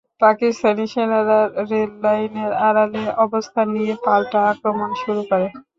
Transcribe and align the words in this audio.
পাকিস্তানি 0.21 0.85
সেনারা 0.93 1.39
রেললাইনের 1.69 2.51
আড়ালে 2.67 3.03
অবস্থান 3.25 3.67
নিয়ে 3.75 3.93
পাল্টা 4.05 4.39
আক্রমণ 4.51 4.89
শুরু 5.01 5.21
করে। 5.29 5.47